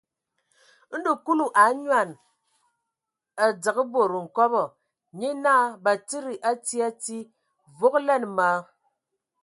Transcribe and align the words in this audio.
Ndɔ 0.97 1.11
Kulu 1.23 1.45
a 1.59 1.61
anyoan, 1.69 2.09
a 3.43 3.45
dzǝgə 3.61 3.83
bod 3.93 4.11
nkobɔ, 4.25 4.63
nye 5.17 5.29
naa 5.43 5.65
Batsidi 5.83 6.35
a 6.49 6.51
tii 6.65 6.83
a 6.87 6.89
tii, 7.03 7.23
vogolanə 7.77 8.27
ma 8.37 8.45
a 8.55 8.57
a. 8.61 8.67